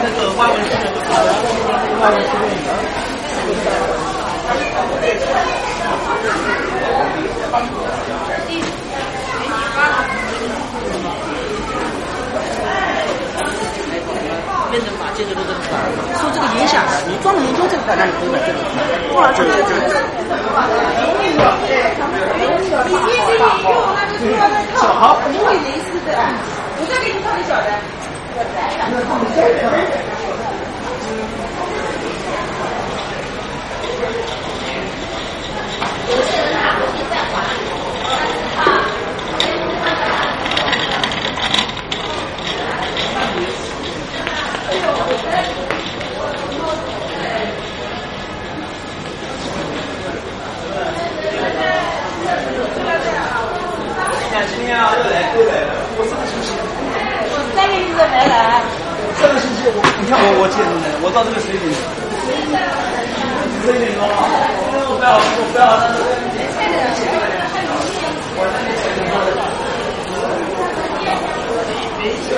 [0.00, 0.74] 那个外文系的，
[2.00, 2.26] 外文系
[14.70, 15.50] 变成马街的这个
[16.20, 18.58] 受这个影响，你专门研究这个在哪里可以买这个？
[19.14, 19.82] 哇，这个这个。
[24.76, 26.12] 好，因为类似的，
[26.76, 27.66] 我再给你放点小的。
[54.58, 55.30] 今天啊，又来。
[55.38, 55.70] 又来了。
[55.94, 56.50] 我上个星期，
[57.30, 58.58] 我三个星期没来。
[59.22, 60.90] 上个星期我，你看我我几点钟来？
[60.98, 61.70] 我到这个十一点。
[63.62, 64.02] 十一点钟。
[64.02, 64.18] 钟啊！
[64.58, 65.78] 我不要，我不要。
[68.34, 68.74] 我那边。
[71.98, 72.34] 没事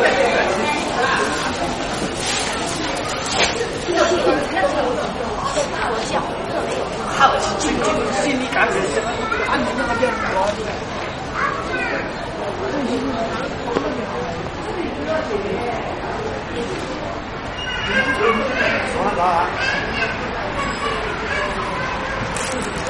[7.48, 7.88] 心心
[8.22, 10.02] 心里感觉是，啊，你那边
[10.36, 10.38] 我。
[18.96, 19.24] 好了，好了。
[22.60, 22.89] 可能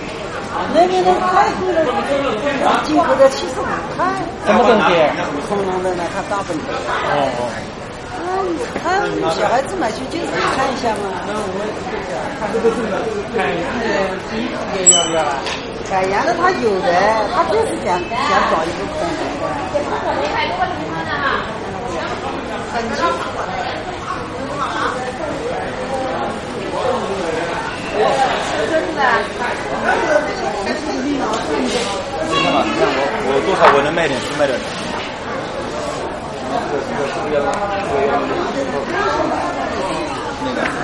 [0.73, 1.79] 那边的太贵了，
[2.85, 3.63] 进口的七十五
[3.95, 4.05] 块。
[4.45, 4.91] 什么东西？
[5.47, 6.63] 恐龙的呢，它大本的。
[6.71, 7.41] 哦哦。
[8.83, 8.87] 啊，
[9.37, 11.09] 小孩子买去就是看一下嘛。
[11.27, 11.67] 那我们
[12.39, 12.77] 看这个是
[13.35, 13.85] 海洋的
[14.31, 15.39] 第一次也要不要啊？
[15.89, 16.91] 海洋的他有的，
[17.35, 19.19] 他就是想想找一个恐龙
[19.73, 19.79] 的。
[22.71, 22.75] 很
[29.81, 29.97] 你看
[32.53, 34.53] 嘛，你看我我多少我能卖点就卖点。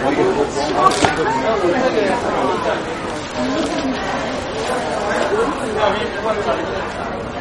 [0.03, 0.19] 那个，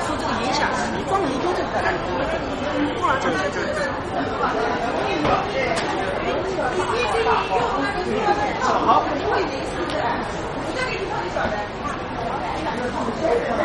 [0.06, 2.44] 这个影响，你专门研究这个在哪里可以买这个？
[3.00, 3.66] 哇，这个这个。
[8.62, 9.92] 好，因为类似的，
[10.62, 11.54] 我再给你放点小的。
[12.62, 13.24] 三个星期没
[13.56, 13.60] 来。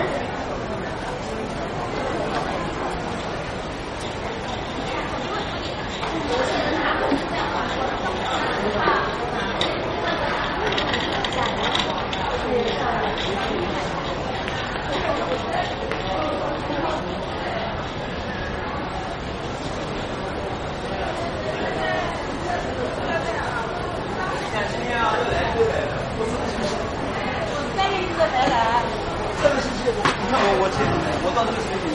[5.02, 5.64] 上个星期
[6.14, 6.18] 我，
[30.04, 31.86] 你看我我记得呢，我到这个水平。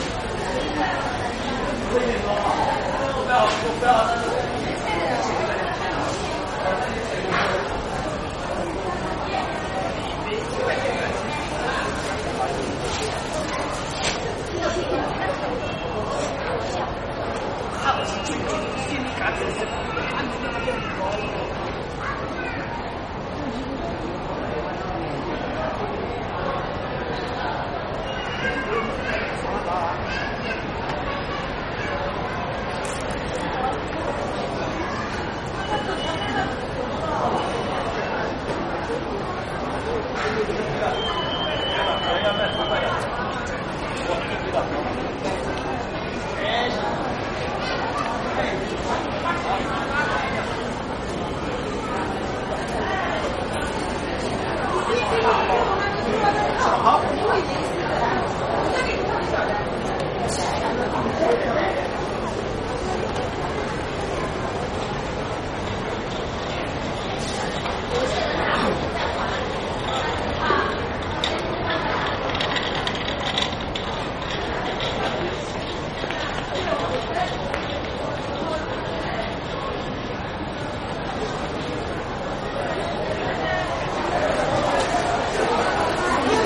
[3.59, 4.36] 不要我不要。